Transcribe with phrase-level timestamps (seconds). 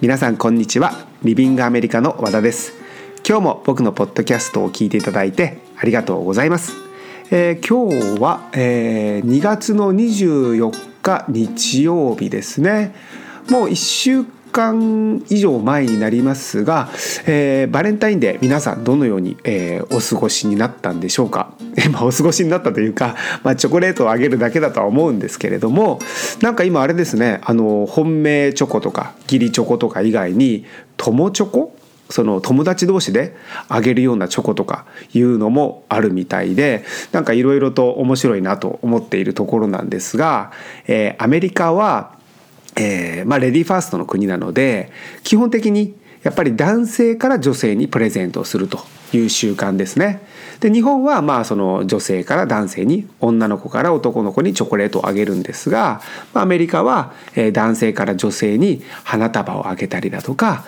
[0.00, 0.92] 皆さんこんにちは。
[1.24, 2.72] リビングアメリカの和田です。
[3.28, 6.74] 今日も僕のポッドキャストを聞いていただいてありがとうございます、
[7.32, 10.72] えー、今日は、えー、2月の24
[11.02, 12.94] 日日曜日ですね。
[13.50, 16.88] もう1週間以上前になりますが、
[17.26, 21.52] えー、バレンタインデー皆さんどのように、えー、お過ごしになったんでしょうか、
[21.92, 26.00] まあ、お過ごしになったというか、まあ、チョコレートをあげるだけだとは思うんですけれども
[26.42, 30.64] なんか今あれですねあの本命チョコとか義理チョコとか以外に
[30.96, 31.74] 友チョコ？
[32.10, 33.36] その友達同士で
[33.68, 40.52] あげるようなチョコとかいうのもあるみたいでなんかいろいろと面白いなと思っているところなんですが、
[40.86, 42.17] えー、アメリカは
[42.78, 44.90] えー、まあ、レディーファーストの国なので
[45.24, 48.78] 基本的にやっぱり男性から女性にプレゼントをすると
[49.12, 50.20] いう習慣ですね。
[50.60, 56.00] で日本はまあその女性から男性に女の子から男の子にチョコレートをあげるんですが、
[56.34, 57.12] ま、アメリカは
[57.52, 60.64] 男性から女性に花束をあげたりだとか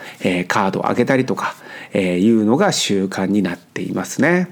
[0.47, 1.55] カードをあげたりとか
[1.93, 4.49] いうのが習慣になっていますね。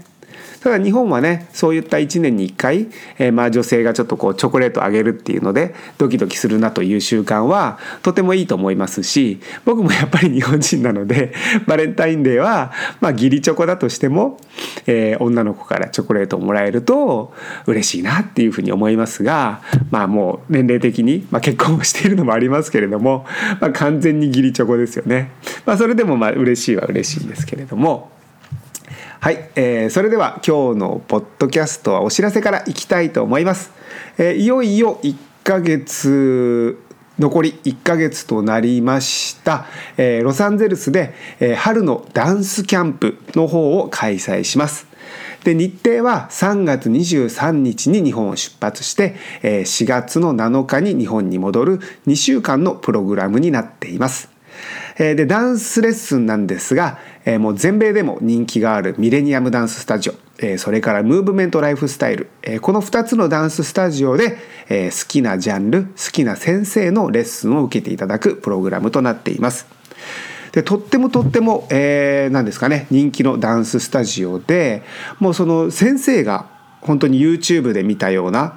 [0.61, 11.33] ただ日本はねそういった1年に1回、えー、まあ女性がちょっとこうチョコレートあげるっていうのでドキドキするなという習慣はとてもいいと思いますし僕もやっぱり日本人なので
[11.67, 14.39] バレンタインデーはまあ義理チョコだとしても、
[14.87, 17.33] えー、女の子からチョコレートをもらえると
[17.67, 19.61] 嬉しいなっていうふうに思いますが
[19.91, 23.27] まあもう年齢的に、まあ、結婚をしているのもありますけれども、
[23.61, 25.31] まあ、完全に義理チョコですよね。
[25.67, 28.18] まあ、それでもまあ嬉しいは嬉しいんですけれども。
[29.21, 33.73] はい、えー、それでは今日のポッドキャストはお知らせからいきたいと思います、
[34.17, 36.79] えー、いよいよ1ヶ月
[37.19, 39.67] 残り1ヶ月となりました、
[39.97, 44.87] えー、ロサンゼルスで、えー、春のダンスキャンプの方を開催します。
[45.43, 54.31] で日程は3月23日に日本を出発して4月の7日に日本に戻る2週間のプログラムになっています。
[54.99, 56.99] でダンスレッスンなんですが
[57.29, 64.39] えもう全米でも人気があるミレニアムダンススタジオえそれからムーブメントライフスタイルえこの2つのダンススタジオで
[64.71, 69.67] え好きなジャンル好きな先生のレッスンを受けていただくプログラムとなっています。
[70.53, 74.83] でとってもとっても、えー、何ですかね人気のダンススタジオで
[75.19, 76.47] もうその先生が
[76.81, 78.57] 本当に YouTube で見たような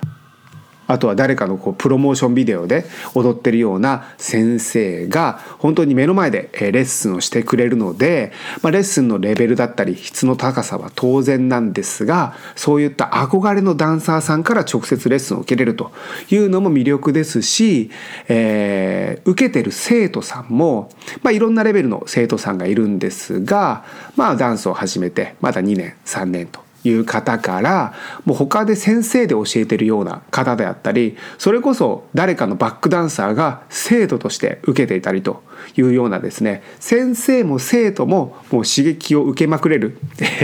[0.92, 2.86] あとは誰かのこうプロモーションビデオで
[3.16, 15.92] 踊ってるような先生が本当に目の前でレッスンをしてくれるので、まあ、レッスンのレベルだったり質の高さは当然なんですがそういった憧れのダンサーさんから直接レッスンを受けれると
[16.30, 17.90] いうのも魅力ですし、
[18.28, 20.90] えー、受けてる生徒さんも、
[21.24, 23.86] まあ、いろんなレベルの生徒さんがいるんですが、
[24.18, 27.94] まあ、ダンスを始めてまだ2年3年という方から
[28.26, 35.44] もう他で先生で教えてるような方であったりそれこそ誰かのバックダンサーが生徒として受けていたりと
[35.76, 39.98] いうようなですね先生も生徒ももう刺激を受けまくれる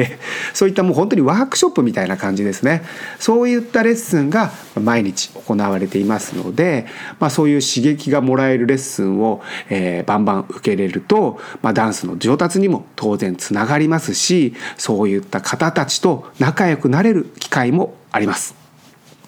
[0.54, 2.84] そういったもう本当にワークショップみたいな感じですね
[3.20, 4.52] そういったレッスンが
[4.82, 6.86] 毎日行われていますので、
[7.20, 18.57] まあ、そういう刺激がもらえるレッスンを、えー、バンバン受けれると、まあ、ダンスの上達にも当然つながりますしそういった方たちと仲良くなれる機会もあります。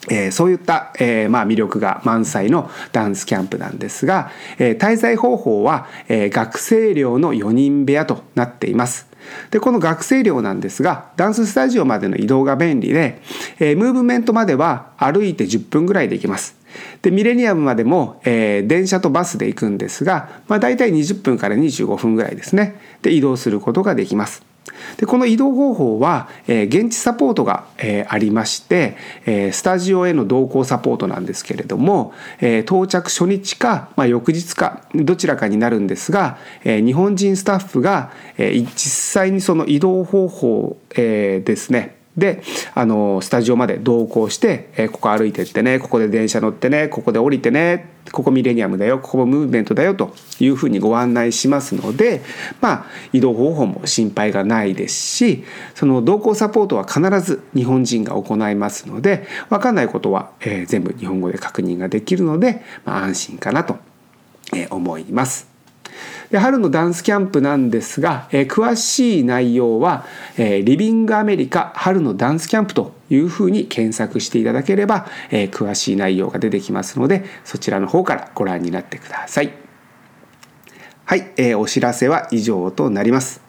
[0.08, 9.10] えー、そういった、えーまあ、魅力が満載のダンスキャンプなんですが、えー、滞在方法は、えー、学生寮の4人部屋となっています。
[9.52, 13.22] でこの学生寮なんですがダンススタジオまでの移動が便利で、
[13.60, 16.56] えー、ムーブメントまでは歩いて10分ぐらいで行きます。
[17.02, 24.49] でミレニアムまでも、えー、電車とバスで行くんですが、まあ、大体20分から25分ぐらいですねで移動することができます。
[24.98, 42.44] でこの移動方法は、えー、現地サポートが、えー、ありまして、えー、スタジオへの同行サポートなんですけれども、え、到着初日か、まあ、翌日かどちらかになるんですが、え、日本人スタッフが、え、実際にその移動方法、え、ですねで
[42.76, 52.22] あのスタジオまで同行して、えー、ここ歩いてってねここで電車乗ってねここで降りてねここミレニアムだよここもムーブメントだよというふうにご案内しますので
[52.62, 55.44] まあ移動方法も心配がないですし
[55.76, 63.78] その同行サポートは必ず日本人が行いますので分かんないことは、えー、全部日本語で確認ができるので、まあ、安心かなと
[64.72, 65.49] 思います。
[66.32, 70.06] で春のダンスキャンプなんですが、えー、詳しい内容は、
[70.38, 79.54] えー、リビングアメリカ春のダンスキャンプというふうに検索していただければ、えー、詳しい内容が出てきますのでそちらの方からご覧になってください。
[81.06, 83.42] はい、えー、お知らせは以上となります。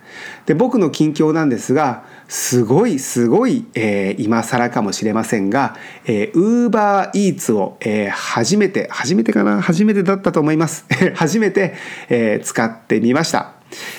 [0.46, 5.74] で僕の近況なんですがすごいすごい、えー、今更かもしれませんが、
[6.06, 9.60] えー、UberEats を、えー、初めて初めてかな？
[9.60, 10.86] 初めてだったと思います。
[11.16, 11.74] 初めて、
[12.08, 13.54] えー、使ってみました、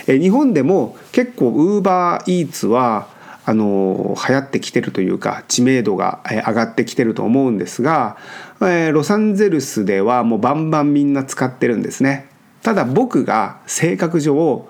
[0.08, 1.52] えー、日本でも結構
[1.82, 3.08] UberEats は
[3.46, 8.16] あの流行ってきてるというか知名度が上がってきてると思うんですが、
[8.62, 12.28] えー、ロサンゼルスではもうバンバンみんな使ってるんですね。
[12.64, 14.70] ただ僕が性格上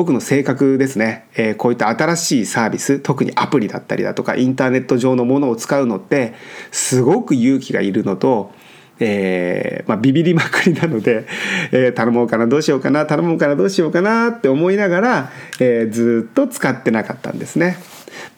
[0.00, 6.32] 僕の性格ですね、えー、こういった新しいサービス特にアプリだったりだとかインターネット上のものを使うのって
[6.70, 8.50] すごく勇気がいるのと
[8.98, 11.26] えーまあ、ビビりまくりなので、
[11.72, 17.76] えー、頼もうかなどうしようかな頼もうかなどうしようかなって思いながら、えー、ずっと使ってなかったんですね。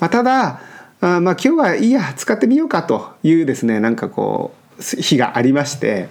[0.00, 0.60] まあ、ただ
[1.00, 6.08] あまあ今日はいいや使ってみようかというですねなんかこう日がありまして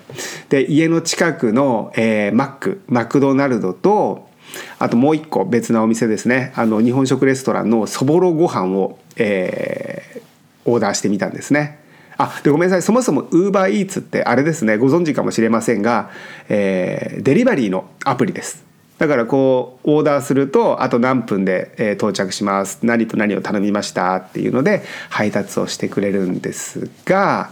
[0.50, 4.31] で家の近くの、えー、マックマクドナルドと
[4.80, 11.80] あともう一個別なお店ですねあの日本食レストランのそぼろご飯を、えー、オーダーしてみたんですね。
[12.18, 16.12] あでごめんなさいそもそも UberEats ってあれですねご存知かもしれませんが、
[16.50, 18.72] えー、デリバリーのアプリです。
[19.02, 27.50] だからこうオーダーするとあと何分で、え到着します何と何を頼みましたっていうので配達をしてくれるんですが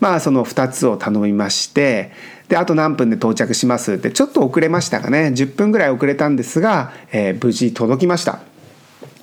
[0.00, 2.10] まあその2つを頼みまして
[2.48, 5.32] であと何分で到着しますってちょっと遅れましたがね。
[5.34, 8.40] 10分ぐらい遅れたんですが、えー、無事届きました。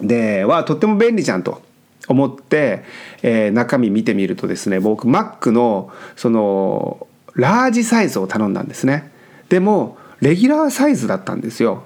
[0.01, 1.61] ではとっても便利じゃんと。
[2.07, 2.83] 思って、
[3.23, 9.11] えー、中身見てみるとですね僕マックのそのラージサイズを頼んだんですね。
[9.49, 11.83] でもレギュラーサイズだったんですよ。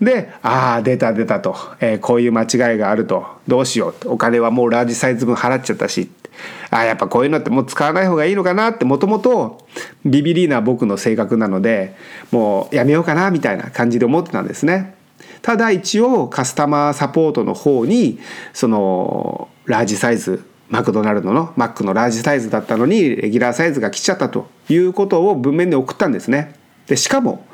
[0.00, 6.10] でああ出た出たと、えー、こういう間違いがあるとどうしようお金はもうラージサイズ分払っちゃったし
[6.70, 9.66] ああやっぱこういうのってもう使わない方がいいのかなってもともと
[10.04, 11.96] ビビリな僕の性格なので
[12.30, 14.94] もうやめようかなみたいな感じで思ってたんですね。
[15.42, 18.18] ただ一応カスタマーサポートの方に
[18.52, 26.54] そのラージサイズマクドナルドのマックのラージサイズだったのにレギュラーサイズが来ちゃったということを文面で送ったんですね。
[26.88, 27.46] でしかも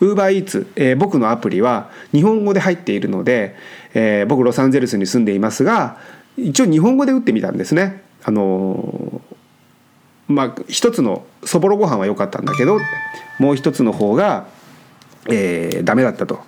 [0.00, 3.56] UberEats、えー、僕のアプリは日本語で入っているので、
[3.94, 5.98] えー、僕ロサンゼルスに住んでいますが
[6.36, 8.02] 一応日本語で打ってみたんですね。
[8.24, 9.22] あの
[10.28, 12.78] まあ一つのそぼろご飯は良かったんだけど
[13.38, 14.48] もう一つの方が、
[15.30, 16.40] えー、ダメだったと。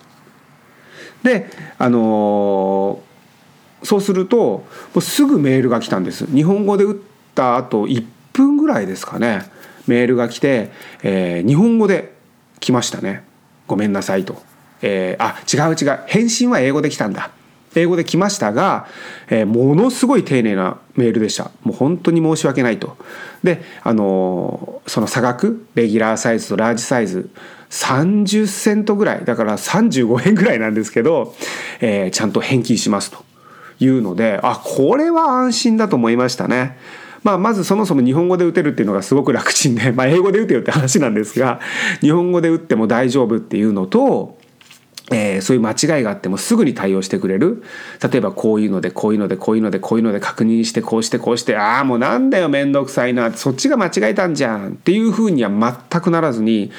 [1.22, 4.64] であのー、そうするとも
[4.96, 7.00] うすぐメールが来たんです日本語で打っ
[7.34, 9.50] た後1分ぐらいですかね
[9.88, 10.70] メールが来て、
[11.02, 12.14] えー、日本語で
[12.60, 13.24] 来ましたね
[13.68, 14.42] ごめんなさいと、
[14.82, 16.00] えー、あ違う違う。
[16.06, 17.30] 返信は英語で来たんだ。
[17.76, 18.88] 英語で来ましたが、
[19.28, 21.50] えー、ものすごい丁寧なメールでした。
[21.62, 22.96] もう本当に申し訳ないと。
[23.44, 27.30] であのー、その差額レギュラーサイズとラージサイズ
[27.70, 29.24] 30セントぐらい。
[29.24, 31.34] だから35円ぐらいなんですけど、
[31.80, 33.22] えー、ちゃんと返金しますと
[33.80, 36.78] いうのであこれは安心だと思いましたね。
[37.22, 41.60] まあ、まずそもそも日本語で打てるっていうのがすごく楽ちんで、 まあ、英語で打てよって話なんですが
[42.00, 44.38] 日本語で打っても大丈夫っていうのと
[45.10, 47.62] えー、そういう間違いがあってもすぐに対応してくれる。
[48.02, 55.50] 例えばこういうのでこういうのでこういうのでこういうので確認してこうしてこうしてああもうなんだよ面倒くさいなそっちが間違えたんじゃんっていうふうには
[55.90, 56.70] 全くならずに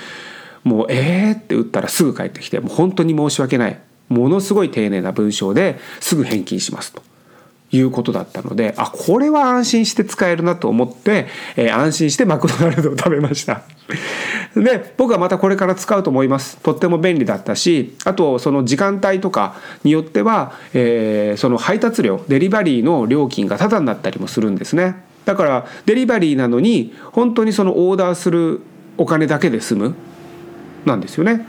[0.63, 1.39] もうえー？
[1.39, 3.79] って打ったらすぐ返ってきてもう本当に申し訳ない。
[4.09, 7.01] ものすごい丁寧な文章ですぐ返金しますと。
[7.71, 13.61] いうことだったのであこれは安心して使えるなと思って、えー、安心してマクドナルドを食べました。
[14.55, 16.57] で僕はまたこれから使うと思います。
[16.57, 24.95] とっても便利だったしあとその時間帯とかによっては、えー、その配達料デリバリーの料金がタダになったりもするんですね。
[25.25, 28.61] だからデリバリーなのに本当にそのオーダーする
[28.97, 29.95] お金だけで済む
[30.85, 31.45] なんですよね。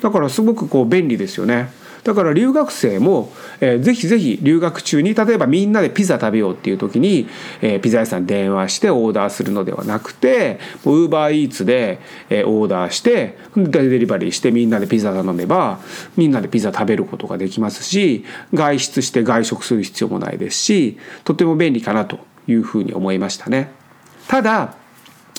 [0.00, 1.70] だからすごくこう便利ですよね。
[2.04, 7.28] だから留学生も、えー、ぜひぜひ留学中に例えばみんなでピザ食べようっていう時に、
[7.60, 12.00] えー、ピザ屋さんに電話してオーダーするのではなくてウーバーイーツで、
[12.30, 15.80] えー、オーダーしてデリバリーしてみんなでピザ頼めば
[16.16, 18.24] みんなでピザ食べることができますし
[18.54, 23.70] 外出して外食する必要もないですしとても便利かなというふうに思いましたね。
[24.28, 24.74] ただ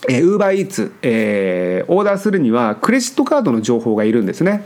[0.07, 4.63] えー、ウーバーイーツ、え、オーダーするにはクレジットカードの情報がいるんですね。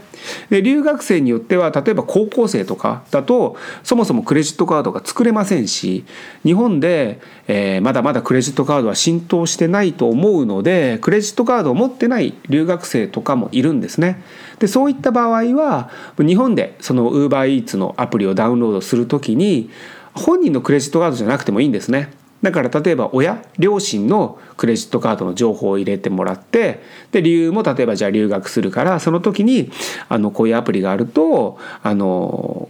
[0.50, 6.04] で留学生によっては例えば高校生とかだとそもそもクレジットカードが作れませんし
[6.44, 14.22] 日本で、えー、まだまだクレジットカードは浸透してないと思うのでクレジットカードを持ってない留学生とかもいるんですね。
[14.58, 19.70] でそういった場合は日本でそのウーバーイーツのアプリをダウンロードするときに
[20.14, 22.12] 本人のクレジットカードじゃなくてもいいんですね。
[22.44, 29.70] だから例えば親両親のクレジットカードの情報を入れてもらってで理由も例えばじゃあ留学するからその時に
[30.10, 32.68] あのこういうアプリがあるとあの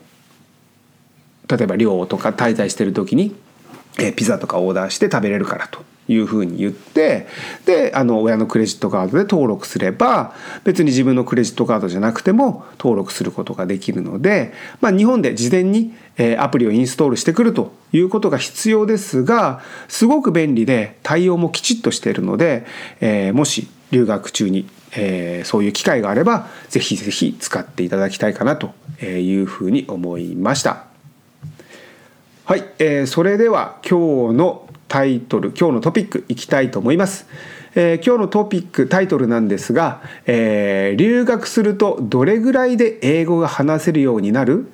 [1.49, 3.37] 例えば寮とか滞在してる時に、
[3.99, 5.85] えピザとかオーダーして食べれるからと。
[6.09, 7.27] いうふうに言って
[7.65, 10.35] であの親のクレジットカードで登録すれば
[10.65, 15.95] 別に自分のクレジットカードじゃなくても登録することができるので、まあ、日本で事前に
[16.39, 22.67] アプリをインストールしてくるということが必要ですがすごく便利で対応もきちっとしているので、
[23.01, 30.87] えー、もし留学中に、えー、そういう機会があればぜひぜひ使っていただきたいかなというふうに思いました。
[32.47, 34.64] はい、えー、それでは今日の
[34.95, 37.27] タイトル今日のトピックいきたいと思います。
[37.75, 44.69] えー、今日のトピックタイトルなんですが、えー、留学するとどれぐらいで英語が話せるようになる？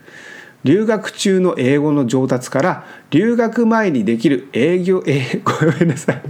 [0.63, 6.23] 留学中の英語の上達から留学前にできる営業え ごめんなさい。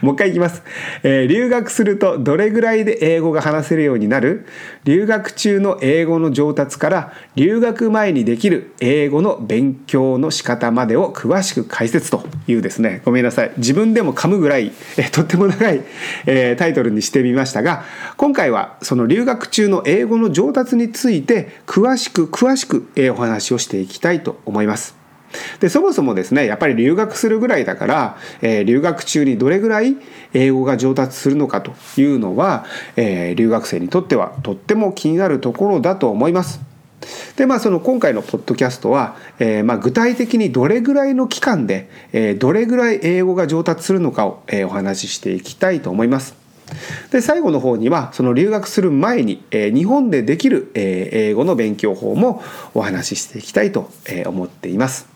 [0.00, 0.62] もう一回いきます、
[1.02, 4.46] えー、留学するとどれぐらいで英語が話せるようになる？
[4.84, 13.02] 留学中の英語の上達から留学前にできる英語の勉強の仕方までを詳しく解説というですね。
[13.04, 13.52] ごめんなさい。
[13.56, 15.82] 自分でも噛むぐらい、えとっても長い、
[16.26, 17.84] えー、タイトルにしてみましたが
[18.16, 24.95] 今回はその留学中の英語の上達について詳しく詳しく、え、お話をしていきたいと思います。
[25.60, 29.96] でそもそもですねやっぱり留学するぐらいだから、えー、留学中にどれぐらい
[30.32, 32.64] 英語が上達するのかというのは、
[32.96, 36.60] えー、留学生にとってはとっても気になるところだと思います。
[37.36, 46.34] でまあその今回のポッドキャストは、えー、まあ具体的にどれぐらいの期間で、えー、どれぐらい英語が上達するのかを、えー、お話ししていきたいと思います。
[47.12, 52.42] で最後の方にはその留学する前に、えー、日本でできる、えー、英語の勉強法も
[52.74, 53.90] お話ししていきたいと、
[54.26, 55.15] 思っています。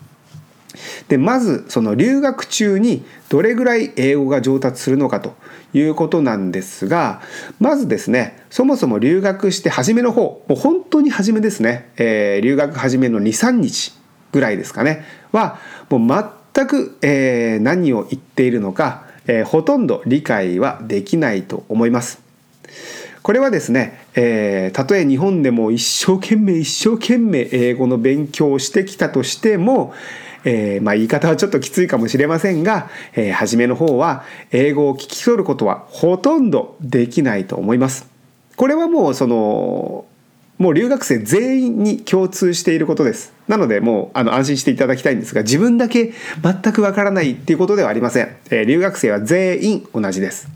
[1.07, 5.35] でまずその留学中にどれぐらい英語が上達するのかと
[5.73, 7.21] いうことなんですが
[7.59, 13.93] まずですねそもそも留学して初めの方もう本当に初めですね、えー、留学初めの23日
[14.31, 15.59] ぐらいですかねは
[15.89, 22.21] もう全く、えー、何を言っているのか、えー、ほとんど理解はできないと思います。
[23.21, 29.93] これはですね、えー、たとえ日本でも一生懸命一生懸命英語の勉強をしてきたとしても、
[30.43, 38.09] えー、まあ、言い方はちょっときついかもしれませんが、えー、初めの方は英語を聞き取ることはほとんどできないと思います。
[38.55, 40.05] これはもうその
[40.57, 43.33] もう留学生全員に共通していることです。
[43.47, 48.35] なのでもうあの安心していただきたいんですが自分だけ全くわからないっていうことではありません。
[48.51, 50.47] えー、留学生は全員同じです。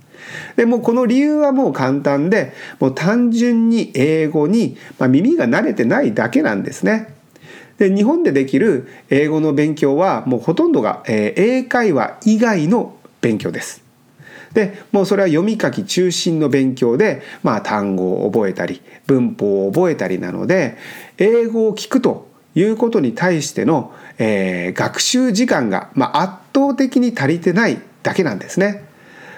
[0.57, 7.14] でもこの理由はもう簡単でもう単純に英語に、まあ、耳が慣れてないだけなんですね。
[7.77, 13.83] で日本でできる英語の勉強はもうほとんどが、えー、英会話以外の勉強です。
[14.53, 20.77] でもうそれは読み書き中心の勉強で、まあ、単語を覚えたり文法を覚えたりなので
[21.17, 28.85] 英語を聞くということに対しての、えー、学習時間が、まあ、圧倒的に足りてないだけなんですね。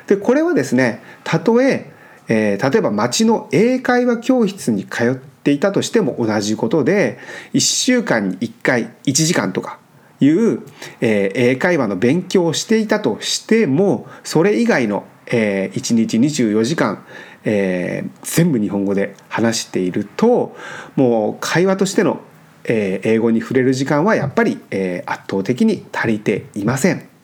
[0.06, 1.92] でこれはですねたとえ
[2.30, 7.20] えー、例えば町の英会話教室に通ってていたとしても同じことで
[7.54, 9.80] 1週間に1回1時間とか
[10.20, 10.62] いう、
[11.00, 17.06] えー、英会話の勉強をしていたとしてもそれ以外の、えー、1日24時間、
[17.46, 20.54] えー、全部日本語で話していると
[20.98, 22.20] もう会話としての、
[22.66, 27.17] えー、英語に触れる時間はやっぱり、えー、圧倒的に足りていません。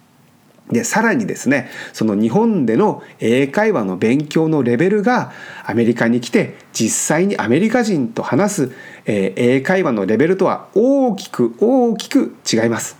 [0.72, 5.32] でさらにですねその日本での英会話の勉強のレベルが
[5.66, 8.72] アメリカに来て実際にアメリカ人と話す、
[9.06, 12.98] え、英会話のレベルとは大きく大きく違います。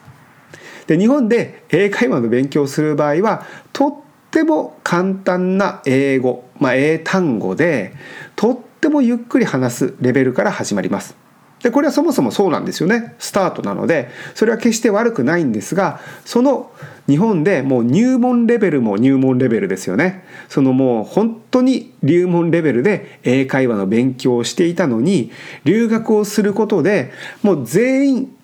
[0.88, 3.96] で日本で英会話の勉強をする場合はとっ
[4.32, 7.94] ても簡単な英語、まあ、英単語で
[8.36, 11.23] とってもゆっくり話すレベルから始まります。
[11.64, 13.16] でこれはそもそもそうなんですよね。
[13.20, 14.10] スタートなので。
[14.36, 16.72] それは決して悪くないんですがその
[17.08, 20.24] 日本でもう入門レベルも入門レベルですよね。
[20.50, 25.32] そのもう本当に入門レベルで英会話の勉強をしていたのに
[25.64, 28.36] 留学をすることでもう全員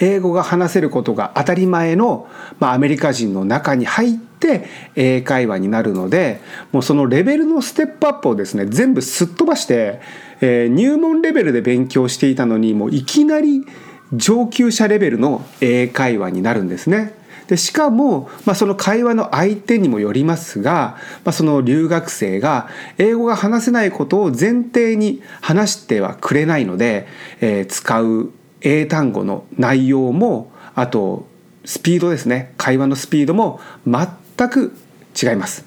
[0.00, 2.28] 英語が話せることが当たり前の、
[2.58, 4.64] まあ、アメリカ人の中に入って
[4.96, 6.40] 英会話になるので
[6.72, 10.00] もうそのレベルのステップアップをですね全部すっ飛ばして
[10.40, 13.66] えー、入門レベルで勉強していたのにもういきなり
[14.12, 17.14] 上級者レベルの英会話になるんですね。
[17.46, 27.08] でしかも、まあ、その会話の相手にもよりますが、まあ、その留学生が英語が話せないことを前提に話してはくれないので、
[27.40, 28.30] えー、使う
[28.60, 31.26] 英単語の内容もあと
[31.64, 34.74] スピードですね会話のスピードも全く
[35.20, 35.64] 違います。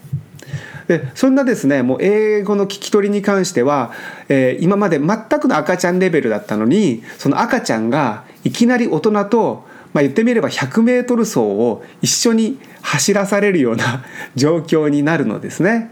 [0.88, 3.91] でそんなですねもう英語の聞き取りに関しては、
[4.27, 14.03] えー、今まで全くの赤ちゃんレベルだったのにその赤ちゃんがいきなり大人と、まあ、言ってみれば 100m 走を一緒に走らされるような
[14.35, 15.89] 状況になるのですね。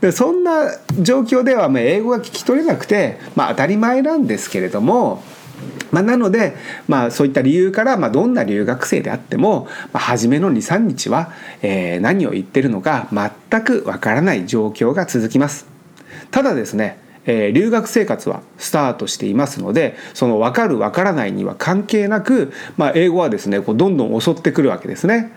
[0.00, 5.22] でそんな状況ではまあ英語が聞き取れなくて、まあ、当たり前なんですけれども
[5.90, 6.56] まあ、なので、
[6.88, 15.66] まあ、そういった理由から、まあ、どんな留学生であっても、まあ、初めの23日は、えー、何を言ってるのか全くわからない状況が続きます。
[16.30, 25.32] ただですねえー、留学生活はスタートしていますのでその分かる分からないには関係なく、まあ、英語はですねこうどんどん襲ってくるわけですね。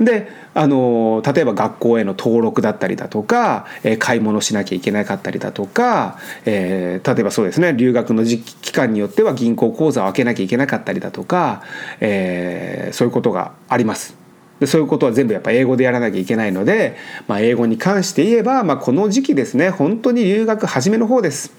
[0.00, 11.62] であの例えば学校への登録だったりだとか、えー、買い物しなきゃいけなかったりだとか、えー、例えばそうですね留学の時期間によっては銀行口座を開けなきゃいけなかったりだとか、
[12.00, 14.16] えー、そういうことがあります。
[14.60, 16.96] でそういうことは全部やっぱ英語でやらなきゃいけないので、
[17.28, 21.52] まあ、英語に関して言えば、まあ、この時期ですね本当に留学初めの方です。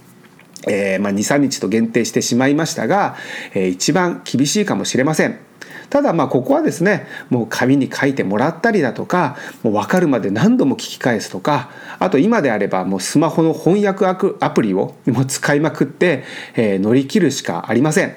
[0.67, 3.15] えーまあ、23日と限定してしまいましたが、
[3.53, 5.48] えー、一番厳しいかもしれません。
[5.89, 11.69] ただまあここはですねもう紙に書いてもらったりだとかもう分かるまで何度も聞き返すとか
[11.99, 16.23] あと今であればもうスマホの翻訳アプリをもう使いまくって、
[16.55, 18.15] えー、乗り切るしかありません。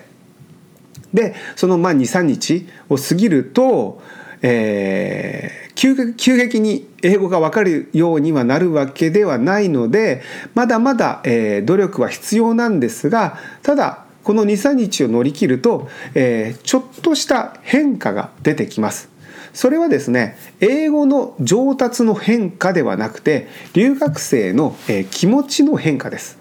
[1.13, 4.03] でそのまあ23日を過ぎると、
[4.41, 10.23] えー、急急激に英語が分かるようにはなるわけではないので
[10.55, 19.11] まだまだ、えー、努力は必要なんですがただこの23日を乗り切ると、えー、ちょっとした変化が出てきます。
[19.53, 26.39] それはですね英語の上達の変化ではなくて留学生の、えー、気持ちの変化です。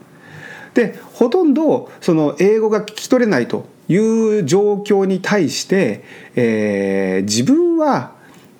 [0.73, 6.03] でほとんどその英語が聞き取れないという状況に対して、
[6.35, 8.13] えー、自分は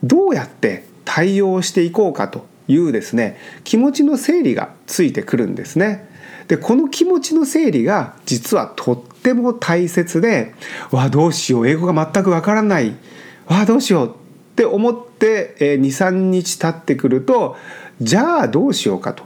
[0.04, 6.11] どうやって対応していこうかというですね気持ちの整理がついてくるんですね。
[6.52, 10.54] でこの気持ちの整理が実はとっても大切で
[10.92, 12.94] 「わあどうしよう英語が全くわからない」
[13.48, 14.12] 「わあどうしよう」っ
[14.58, 17.56] て思って23日経ってくると
[18.02, 19.24] じゃあどうしようかと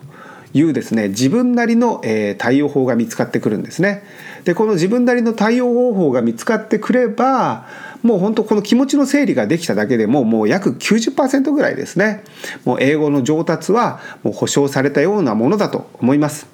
[0.54, 2.00] いうですね自分なりの
[2.38, 4.04] 対応法が見つかってくるんですね。
[4.44, 7.66] でこの自分なりの対応方法が見つかってくれば
[8.04, 12.24] もう本当この気持ちの整理ができただけでももう約90%ぐらいですね
[12.66, 16.54] もう英語の上達はもう保証されたようなものだと思います。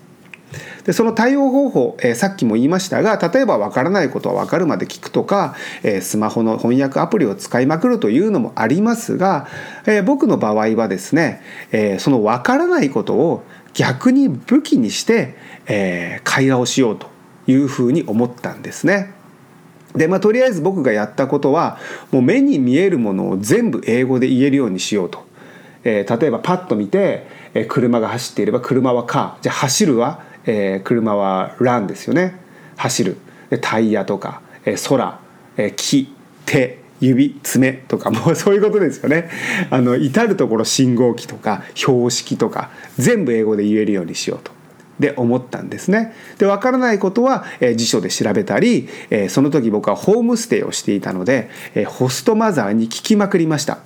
[0.86, 9.48] でその対応方法、えー、さっきも言いましたが例えば分からないことは分かるまで聞くとか、えー、スマホの翻訳アプリを使いまくるというのもありますが、
[9.86, 11.42] えー、僕の場合はですね、
[11.72, 15.36] えその分からないことを逆に武器にして、
[15.68, 17.08] え会話をしようと
[17.48, 19.14] いうふうに思ったんですね。
[19.96, 21.78] でまあ、とりあえず僕がやったことは
[22.12, 25.26] もう目に見えるものを全部英語で言えるようにしようと。
[25.84, 32.36] え、例えばパッと見て、え、車が走っていれば車はカーじゃあ走るはえー、車はランですよね。
[32.78, 33.18] 走る。
[33.50, 35.20] でタイヤとか、えー、空、
[35.58, 36.14] えー、木
[36.46, 39.30] 手指爪とかもう そういうことですよね。
[39.70, 44.52] あの至る所信号機とか標識とか全部英語で言えるようにしようと。
[45.00, 46.14] で思ったんですね。
[46.38, 53.80] で分からないことは、えー、辞書で調べたり、えー、その時僕はホームステイをしていたので、えー、ホストマザーに聞きまくりました。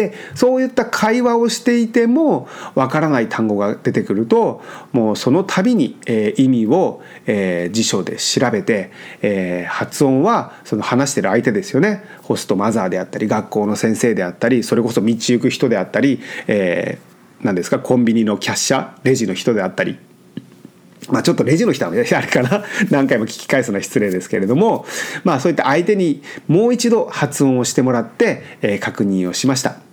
[0.00, 12.02] でそういった会話をしていてもわからない単語が出てくるともうその度に、えー、意味を、えー、辞書で調べて、えー、発音はその話してる相手ですよね。
[12.22, 16.98] ホストマザーであったり学校の先生であったりそれこそ道行く人であったり、え、
[17.42, 19.98] 何ですかコンビニのキャッシャーレジの人であったり。
[21.08, 22.64] まあ、ちょっとレジの人は あれかな。
[22.90, 24.86] 何回も聞き返すのは失礼ですけれども、
[25.24, 29.89] まあ、そういった相手にもう一度発音をしてもらって、え、確認をしました。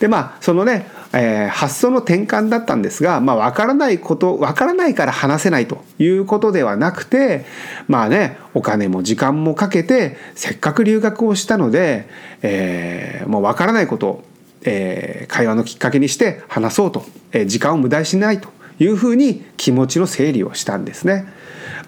[0.00, 7.44] でまあそのね、えー、発想の転換だったんですが、まあ、分からないこと分からないから話せないということではなくて
[7.86, 12.08] まあねお金も時間もかけてせっかく留学をしたので、
[12.40, 14.24] えー、もう分からないことを、
[14.62, 21.26] えー、会話のきっかけにして話そうと、えー、時間を無駄にしないというふうに気持ちの整理をしたんですね。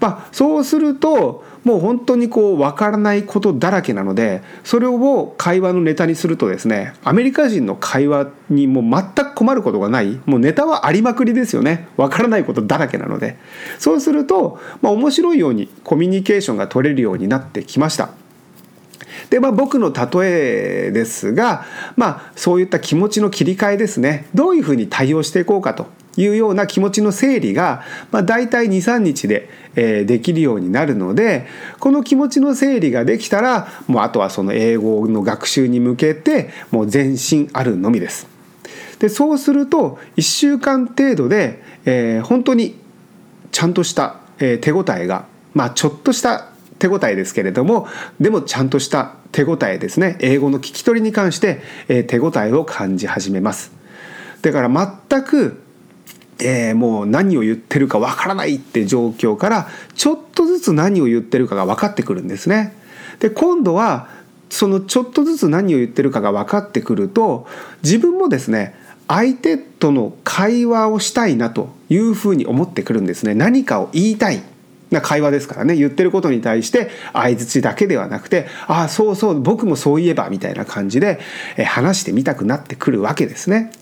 [0.00, 13.36] まあ、そうするともう本当にこう分からないことだらけなのでそれを会話のネタにするとですねアメリカ人の会話にもう全く困ることがないもうネタはありまくりですよね分からないことだらけなので
[13.78, 18.21] そうすると、まあ、面白いようにコミュニケーションが取れるようになってきました。
[19.32, 21.64] でまあ僕の例えですが
[21.96, 25.86] まあそういった気持ちの切り替えですねどういうふうに対応していこうかと
[26.18, 31.46] いうような気持ちの整理が、まあ、大体23日で、えー、できるようになるので
[31.80, 38.28] この気持ちの整理ができたらもうあとはその英語の学習に向けてもう全身あるのみです。
[38.98, 42.78] でそうすると1週間程度で、えー、本当に
[43.50, 46.51] ちゃんとした、えー、手応えが、まあ、ちょっとした
[46.82, 47.86] 手応えですけれども
[48.18, 50.16] でもちゃんとした手応えですね。
[50.18, 53.70] 英語の聞き取りに関して、えー、手応えを感じ始めます。
[54.42, 54.68] だから
[55.08, 55.62] 全く
[56.44, 62.74] えー、もう何を言ってるかわからないって状況からちょっとずつ何を言ってるかが分かってくるんですね。
[63.20, 64.08] で今度は
[64.50, 67.46] そのちょっとずつ何を言ってるかが分かってくると
[67.84, 68.74] 自分もですね
[69.06, 73.34] 相手との会話をしたいなというふうに思ってくるんですね。
[73.34, 74.42] 何かを言いたい。
[74.94, 81.20] な会話ですからね言ってることに対して相づちだけではなくてああそうそう僕もそういえばみたいな感じで
[81.66, 83.72] 話してみたくなってくるわけですね。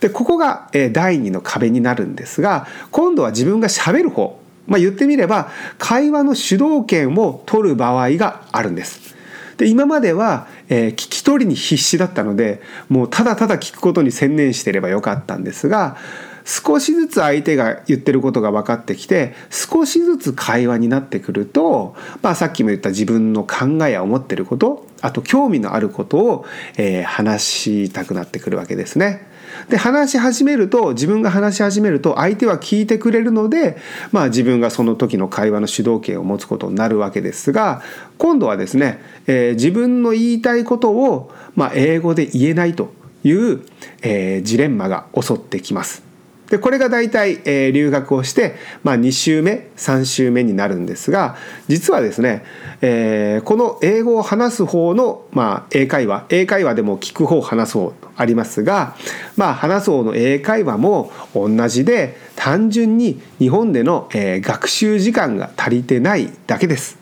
[0.00, 9.14] でここが第2の壁になるんですが今度は自分がしゃべる方、まあ、言ってみれば会話の主導権を取る場合があるんです。
[9.56, 15.96] で今までは、えー、聞き取りに必死だったのでもうただただ聞くことに専念してればよかったんですが
[16.44, 27.42] 少しずつ相手が言ってることが分かってきて少しずつ会話になってくると、まあ、さっきも言った自分の考えや思ってることあと興味のあることを、えー、話
[27.88, 29.32] したくなってくるわけですね。
[29.68, 33.76] で話し始めると自分が話し始めると相手は聞いてくれるので、
[34.10, 37.82] まあ、自分がその時の会話の主導権を持つことになるわけですが
[38.18, 43.62] 今度はですね、えー、自分の言いたいことを、まあ、英語で言えないという、
[44.02, 46.13] えー、ジレンマが襲ってきます。
[46.50, 51.36] でこれが大体、えー、留学をして、まあ、2週目3週目になるんですが
[51.68, 52.44] 実はですね、
[52.82, 58.94] えー、この英語を話す方の、まあ、英会話英会話でも聞く方話す方ありますが、
[59.36, 66.98] まあ、話す方の英会話も同じで単純に日本での、えー、学習時間が足りてないだけです。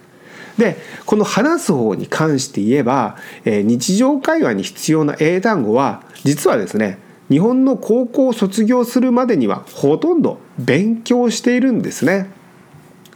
[0.59, 0.77] で
[1.07, 6.99] この話す方に関して言えば、えー、日常会話に必要な英単語は実はですね
[7.33, 12.31] 日本の高校を卒業するまでにはほとんど勉強しているんですね。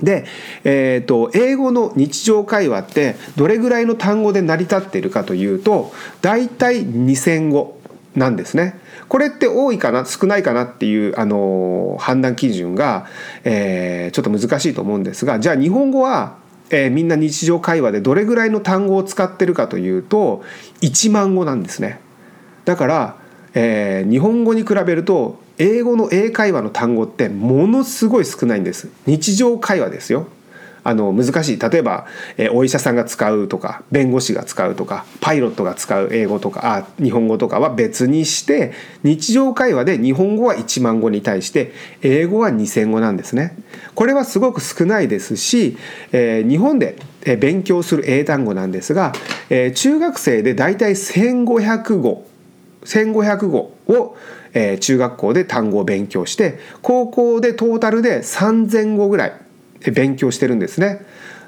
[0.00, 0.24] で、
[0.64, 7.78] えーと、英語の日常会話ってどれぐらいの単語で成り立っているかというと大体2,000語
[8.14, 8.80] なんですね。
[9.08, 10.06] これって多いかな？
[10.06, 13.06] 少ないかなっていう、あの判断基準が、
[13.44, 16.38] えー、ちょっと難しいと思うんですがじゃあ日本語は、
[16.70, 20.42] えー、みんな日常会話でどれぐらいの単語を使ってるかというと
[20.80, 22.00] 1万語なんですね。
[22.64, 23.25] だから
[23.58, 28.90] えー、日本語に比べると英語の英会話の単語ってものすごい少ないんです。
[29.06, 30.28] 日常会話ですよ。
[30.84, 31.58] あの難しい。
[31.58, 43.56] 例えば、えー、お医者さんが使うとか弁護士が使うとかパイロットが使う英語とかあ日本語とかは別にして日常会話で日本語は1万語に対して英語は2,000語なんですね。
[43.94, 45.78] これはすごく少ないですし、
[46.12, 46.96] えー、日本で
[47.40, 49.12] 勉強する英単語なんですが、
[49.48, 52.26] えー、中学生でだいたい1,500語
[52.86, 54.16] 1500語を、
[54.54, 59.32] えー、中学校で単語を勉強して高校でトータルで3000語ぐらい
[59.92, 61.04] 勉強してるんですね。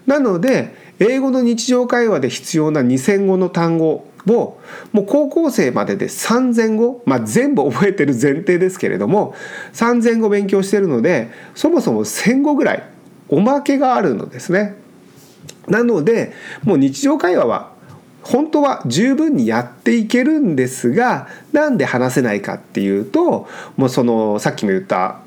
[0.06, 4.60] なので英語の日常会話で必要な2,000語の単語を
[4.92, 9.34] もう高校生までで3,000語、まあ、全部覚えてる前提ですけれども
[9.74, 12.82] 3,000語勉強してるのでそもそも1,000語ぐらい
[13.28, 14.74] おまけがあるのですね。
[15.68, 16.32] なので
[16.64, 17.72] もう日常会話は
[18.28, 25.20] 本当は十分にやっていけるんですがなんで話せないかっていうともうそのさっきも言った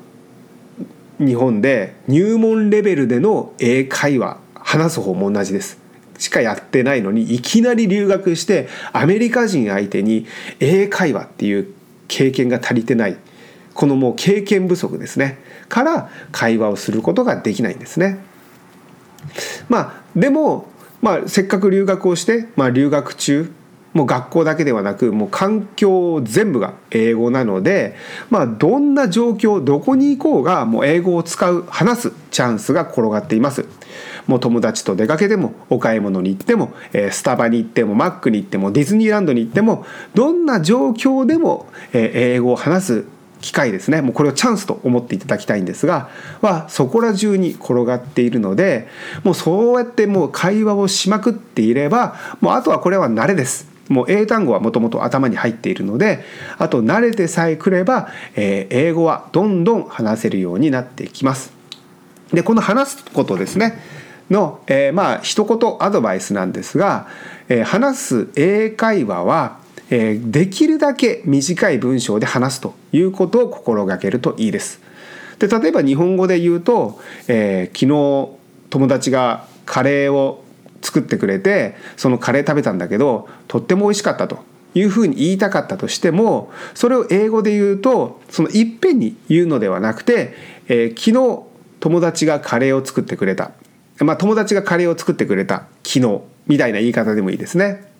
[1.18, 5.78] 日本で入門レベルでの英会話話す方も同じです。
[6.18, 10.26] しかやってないのにいきなり留学してアメリカ人相手に
[10.60, 11.74] 英会話っていう
[12.06, 13.16] 経験が足りてない
[13.74, 15.38] このもう経験不足ですね
[15.68, 18.18] から会話をすることができないんですね。
[19.68, 20.68] まあでも
[21.02, 23.52] まあ、せっかく留学をして、まあ、留学中
[23.92, 27.94] もう学校だけではなくもう環境全部が英語なので、
[28.30, 33.66] まあ、どんな状況どこに行こうがもう英語を使う話すチャンスが転がっています。
[34.26, 36.72] もう友達と出かけてもお買い物に行っても
[37.10, 39.84] スタバに行ってもマックに行ってもディズニーランドに行っても
[40.14, 43.04] どんな状況でも英語を話す
[43.42, 46.08] 機会ですねもうこれをチャンスと思っていただきたいんですが
[46.40, 48.88] はそこら中に転がっているので
[49.24, 53.70] もうそうやってもう会話をしまくっていればもうあとはこれは慣れです。
[53.88, 56.24] もう英単語はもともと頭に入っているので
[56.56, 61.52] あと慣れてさえくれば、えー、英語はどんどん話せるようになってきます。
[62.32, 63.78] でこの話すことですね
[64.30, 67.08] の、えー、まあ一言アドバイスなんですが、
[67.48, 69.58] えー、話す英会話は
[69.90, 74.80] え、できるだけ短い文章で話すということを心がけるといいです。
[75.38, 78.38] で例えば日本語で言うと、えー、昨日
[78.70, 80.44] 友達がカレーを
[80.82, 84.38] 作ってくれてそのカレー食べたんだけどとっても美味しかったと
[84.74, 90.34] いうふうに言いたかったとしてもそれを英語で言うとそのいっぺんに言うのではなくて、
[90.68, 91.42] えー、昨日
[91.80, 93.50] 友達がカレーを作ってくれた
[94.00, 97.91] まあ、友達がカレーを作ってくれた昨日みたいな言い方でもいいですね。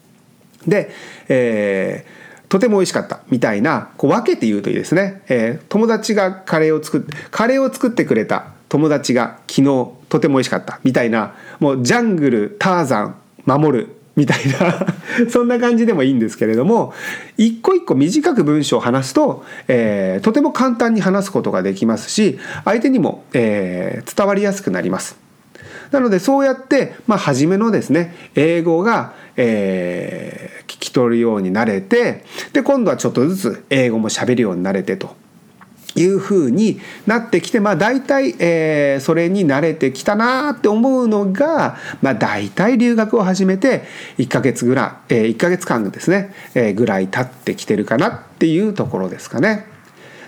[0.66, 0.90] で、
[1.28, 14.86] えー、とても美味しかったみたいなこう分けて言うといいですね、えー、友達がカレーを作ってカレーを作ってくれた友達が昨日とても美味しかったみたいなもうジャングルターザン守るみたいな
[15.30, 16.92] そんな感じでもいいんですけれども
[17.38, 25.21] 一個一個短く文章を話すと、えー、とても簡単に話すことができますし相手にも、えー、伝わりやすくなります。
[25.92, 35.14] なのでそうやって、まあ、初めのですね英語が、えー、聞き取るようになれてで今度はちょっとずつ英語も喋るようになれてと
[35.94, 43.82] いうふうになってきて、まあ、大体、えー、それに慣れてきたなって思うのが、まあ、大体留学を始めて
[44.18, 49.66] 1ヶ月ぐらい、えー、1ヶ月間ですね、えー、ぐらい経ってきてるかなっていうところですかね。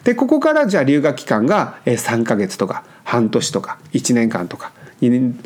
[0.04, 4.72] でここからじゃあ留学期間が3ヶ月とか半年とか1年間とか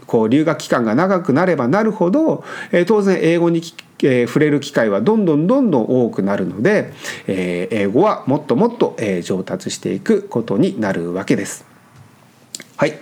[0.07, 3.63] こう留学期間が長くなればなるほど、え、当然英語に、
[4.03, 6.93] え、触れる機会はどんどんどんどん多くなるので、
[7.27, 11.67] え、英語はもっともっと、え、上達していくことになるわけです。
[12.79, 12.95] はい、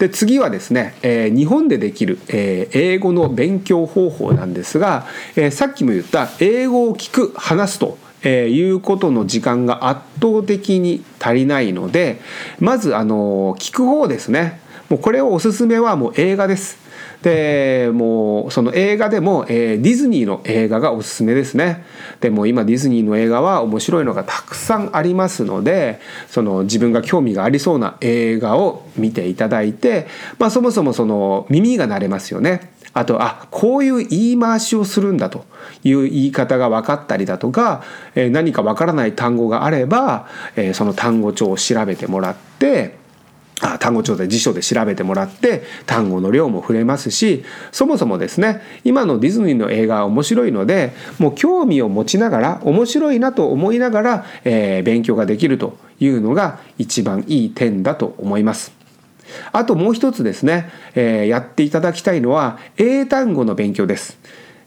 [0.00, 12.20] で次はですね、えー、日本でできる、えー、英語の勉強方法なんですが、えー、さっきも言った英語を聞く話すとえ、いうことの時間が圧倒的に足りないので
[12.58, 14.59] まずあの聞く方ですね
[14.90, 16.76] もうこれをおすすめはもう映画です。
[17.22, 21.84] でもうその映画でも、えー、ディズニーの映画がおすすめですね。
[22.20, 32.72] でも今ディズニーの映画は面白いのがたくさんありますのでその自分が興味がありそうな映画を見ていただいて、まあ、そもそもその耳が慣れますよね。
[32.92, 35.44] あとあこういう言い回しをするんだと
[35.84, 37.84] いう言い方が分かったりだとか、
[38.16, 40.26] えー、何か分からない単語があれば、
[40.56, 42.98] えー、その単語帳を調べてもらって
[43.78, 58.72] 単語帳で辞書で調べてもらって単語の量も触れますしそもそもですね今のディズニーの映画は面白いのでもう興味を持ちながら面白いなと思いながら、えー、勉強ができるというのが一番いい点だと思います。
[59.52, 64.18] あともう一つですね、えー、やっていただきたいのは英単語の勉強です。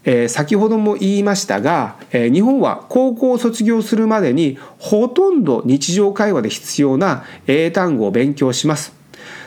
[0.05, 8.93] えー、先ほども言いましたが、えー、日本は高校を卒業するまでにほとんど日常会話で必要な英単語を勉強します。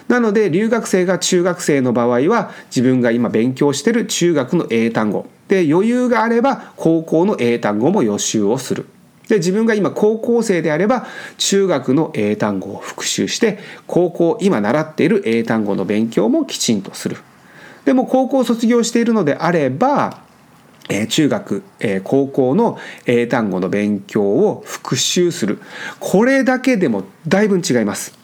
[0.09, 8.87] なので留学生が中学生の場合は自分が今勉強している中学の英単語で余裕があれば高校の英単語も予習をする。
[9.29, 17.17] で自分が今高校生であれば中学の英単語を復習して高校今習っている英単語の勉強もきちんとする。
[17.85, 20.26] でも高校卒業しているのであれば
[20.89, 25.59] え中学、え高校の英単語の勉強を復習する。
[25.99, 28.17] これだけでもだいぶ違います。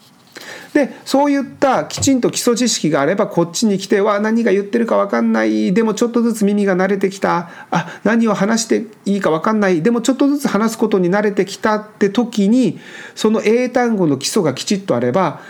[0.73, 5.73] でそういったきちんと基礎知識があればこっちに来ては何が言ってるか分かんない。
[5.73, 7.49] でもちょっとずつ耳が慣れてきた。
[7.69, 9.83] あ何を話していいか分かんない。
[9.83, 12.79] でもちょっとずつ話すことに慣れてきたって時に
[13.13, 15.41] その英単語の基礎がきちっとあれば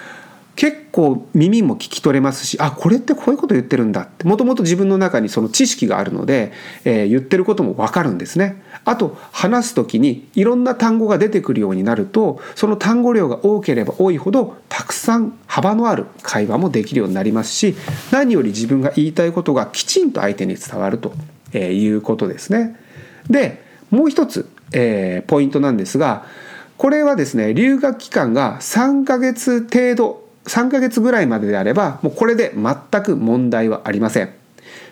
[0.56, 6.52] 結構耳も聞き取れますしあこれってこういうこと言ってるんだってもともと自分の中にその知識があるので、
[6.86, 8.62] えー、言ってることも分かるんですね。
[8.86, 17.76] あと話す時にいろんな単語が出てくるようになるとその単語量が多ければ多いほどたくさん幅のある会話もできるようになりますし
[18.12, 21.14] 何より自分が言いたいことがきちんと相手に伝わると
[21.58, 22.78] いうことですね。
[23.30, 26.26] でもう一つ、えー、ポイントなんですが
[26.78, 34.30] これはですね留学期間が3ヶ月程度3ヶ月ぐらいまでであればもうこれで全く問題はありません。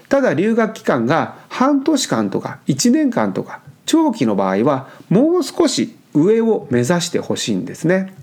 [0.10, 8.14] ただ留学期間が半年間とか1年間とか長期の場合はもう少し上を目指してほしいんですね。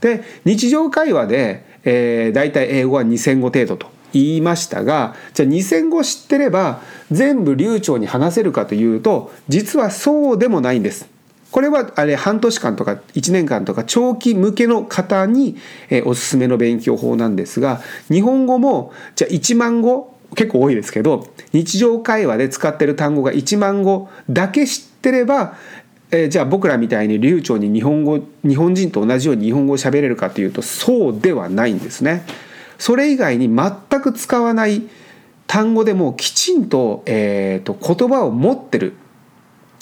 [0.00, 11.08] で日常会話で、えー、大体英語は2000語程度と言いましたがじゃあ2000語知ってれば全部流暢に話せるかというと実はそうでもないんです。
[11.50, 15.56] これはあれ半年間とか1年間とか長期向けの方に
[16.04, 25.56] おすすめの勉強法なんですが日本語もじゃあ1万語結構多いですけど日常会話で使ってる単語が1万語だけ知ってれば
[26.10, 32.24] えー、じゃあ僕らみたいに流暢に日本語日本人と同じように日本語を喋れるかというとそうではないんですね。
[32.78, 34.88] それ以外に全く使わない
[35.46, 38.94] 単語でもきちんと,、えーと言葉を持ってる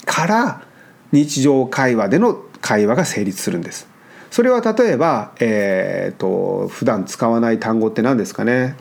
[0.05, 0.66] から
[1.11, 3.87] 日常会話での会話が成立するんです。
[4.31, 8.75] それは例えば、えーと、普段使わない単語って何ですかね。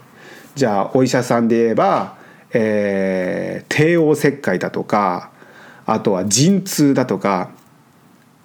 [0.55, 2.17] じゃあお医者さんで言えば、
[2.53, 5.31] えー、帝王切開だとか
[5.85, 7.51] あとは陣痛だとか。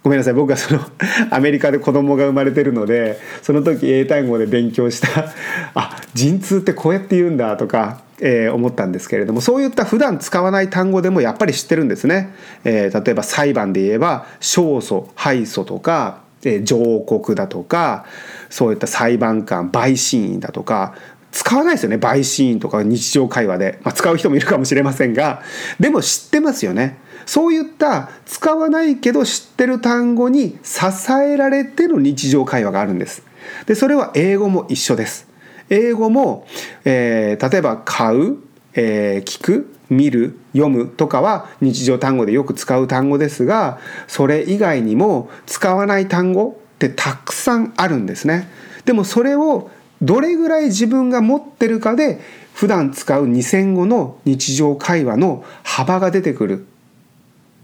[0.03, 0.33] ごめんなさい。
[0.33, 0.81] 僕はその
[1.29, 5.31] アメリカで子供が生まれてるのでその時英単語で勉強した。
[5.75, 12.33] あ陣痛ってこうやって言うんだとか、えー、思ったんですけれどもそういった普段使わない単語でもやっぱり知ってるんですね。
[12.63, 18.05] えー、例えば裁判で言えば勝訴敗訴とか、えー、上告だとか
[18.49, 20.93] そういった裁判官陪審員だとか
[21.31, 25.41] 使わないですよね陪審員とか日常会話で、まあ、使う人もいるかもしれませんが
[25.79, 26.97] でも知ってますよね。
[27.25, 30.81] そういった使わないけど知ってる単語に支
[31.11, 33.23] えられての日常会話があるんです。
[33.65, 35.30] でそれは英語も一緒です。
[35.71, 36.45] 英語も、
[36.85, 38.37] えー、例えば買う、
[38.75, 48.47] えー、聞く見る読むとかは日常単語でよく使う単語ですがそれ以外にも使わない単語ってたくさんあるんですね。
[48.85, 52.19] でもそれをどれぐらい自分が持ってるかで
[52.53, 56.67] 普段使う2000語の日常会話の幅が出てくる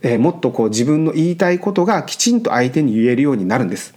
[0.02, 3.97] えー、もっとこう自分の言いたいことがきちんと相手に言えるようになるんです。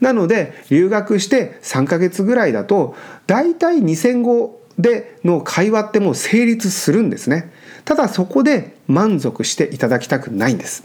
[0.00, 2.94] なので留学して3ヶ月ぐらいだと
[3.26, 7.52] 大体2000語での会話ってもう成立するんですね。
[7.84, 10.84] ただそこで満足していただきたくないんです。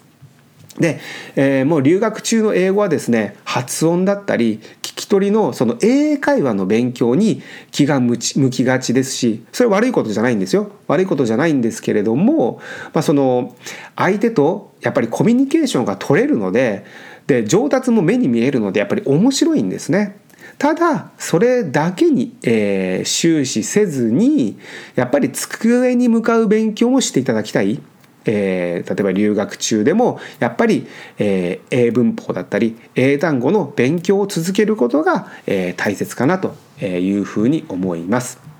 [0.80, 1.00] で、
[1.36, 12.60] えー、もう留学中の英語はですね発音だったり聞き取りのその英会話の勉強に気が向きがちですしそれ悪いことじゃないんですよ悪いことじゃないんですけれども、
[12.94, 13.56] まあ、その
[13.96, 16.86] 相手とやっぱりコミュニケーションが取れるので
[17.28, 20.18] で上達も目に見えるのでやっぱり面白いんですね。
[20.58, 24.58] ただそれだけに、えー、終始せずに
[24.96, 27.82] やっぱり机に向かう勉強もしていただきたい。
[28.26, 38.53] えー、例えば留学中でもやっぱり、えー、英文法だったり英単語の勉強を続けることが、えー、大切かなというふうに思います。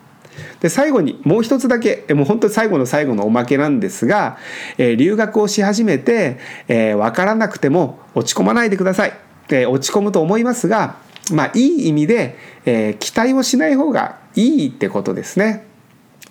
[0.62, 4.38] で最後にもう一つだけもう本当に最後の最後のおまけなんですが、
[4.78, 9.14] え、留学をし始めて、えー、分からなくても落ち込まないでください。
[9.48, 10.96] で落ち込むと思いますが
[11.34, 15.66] まあいい意味で、え、期待をしない方がいいってことですね。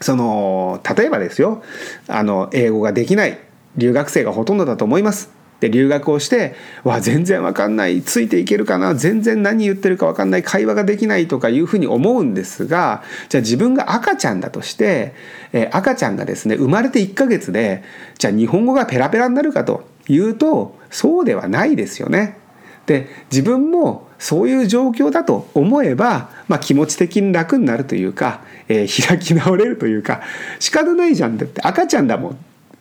[0.00, 1.62] その例えばですよ
[2.08, 3.38] あの英語ができない
[3.76, 5.41] 留学生がほとんどだと思います。
[5.62, 15.14] で留学をして「わ全然わかんないついていけるかな全然何言ってるかわかんない会話ができない」とかいうふうに思うんですがじゃあ自分が赤ちゃんだとして、
[15.52, 17.84] えー、赤ちゃんがですね生まれて1ヶ月で
[18.18, 22.38] じゃあ日本語がペラペラになるかというとそうではないですよね。
[22.86, 30.22] で自分もそういう状況だと思えば、まあ、気持ち的に楽になるというか、えー、開き直れるというか
[30.58, 32.38] 仕方ないじゃんだって赤ちゃんだもん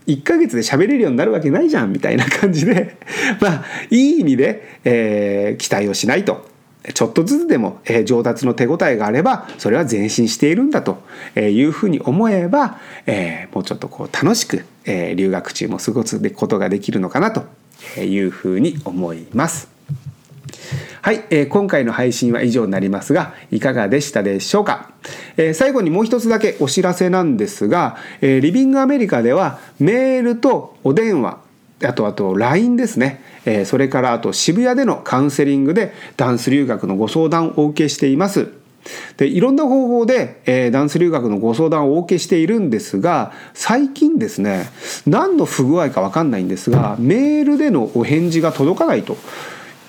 [0.07, 2.97] 1ヶ月で喋れるようになるわけないじゃんみたいな感じで
[3.39, 6.49] まあいい意味で、えー、期待をしないと
[6.93, 11.03] ちょっとずつでも、えー、上達の手応えがあればそれは前進しているんだと
[11.35, 17.43] いうふうに思えば、えー、もうちょっとこう楽しく、えー、留学中も過ごすことができるのかなと
[17.99, 19.80] いうふうに思います。
[21.01, 24.91] はい、えー、今回の配信は以上になりますがいかがでしたでしょうか、
[25.37, 31.39] えー、最後にもう一つだけお知らせなんですが、えー、リビングアメリカではメールとお電話
[31.83, 38.61] あとあと LINE ですね、えー、それからあと渋谷でのカウンセリングでダンス留学のご相談をお受けしています。
[39.17, 44.71] でいろんな方法で、えー、ダンス留学のご相談をお受けしているんですが最近ですね
[45.05, 49.17] 何の不具合か分かんないんですがメールでのお返事が届かないと。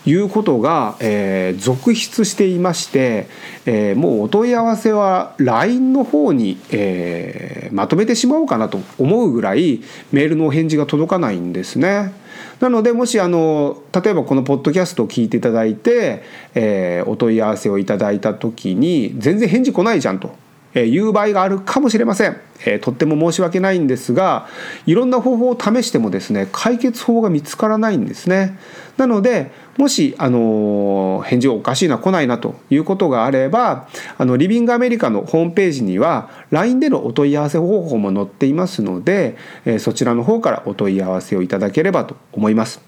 [0.05, 3.29] いうことが、えー、続出していまして、
[3.67, 12.13] えー、もうお問い合わせは LINE の方に、えー、まとめてしまおうかなと思うぐらいメールのお返事が届かないんですね。
[12.61, 16.23] なのでもしあの例えばこのポッドキャストを聞いていただいて、
[16.55, 20.35] えー、お問い合わせをいただいた時に全然返事来ないじゃんと
[20.75, 24.47] いう場合があるかもしれません、えー、とっても申し訳ないんですが
[24.87, 28.59] いろんな方法を試してもですね解決法が見つからないんですね
[28.97, 42.81] なのでもし、あの返事がおかしいな来ないなということがあればあのリビングアメリカのホームページには LINE でのお問い合わせ方法も載っていますので、えー、そちらの方からお問い合わせをいただければと思います。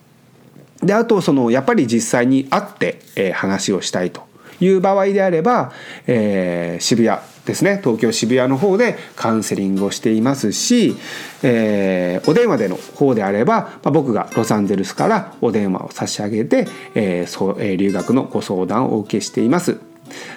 [0.83, 4.23] であとそのやっぱり実際に会って、え、話をしたいと
[4.61, 5.73] いう場合であれば、
[6.07, 10.96] えー、渋谷ですね東京渋谷の方でカウンセリングをしていますし、
[11.42, 19.78] えー、お電話での方であれば、まあ、僕がロサンゼルスからお電話を差し上げて、えーそうえー、留学のご相談をお受けしています。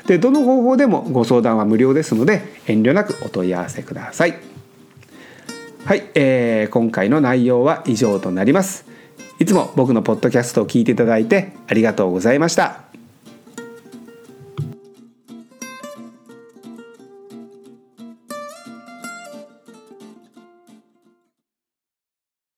[0.07, 4.37] でどの方法でもご相談は無料ですので遠慮なくお問い合わせください。
[5.85, 8.85] はい、えー、今回の内容は以上となります。
[9.39, 12.86] いつも僕のポッドキャストを聞いていただいてありがとうございました。